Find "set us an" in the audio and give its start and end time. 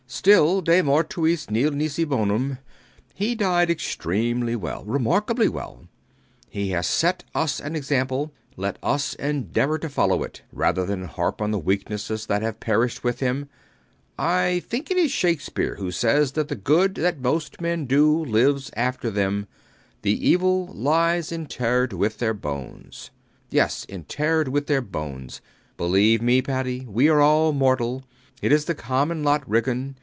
6.85-7.77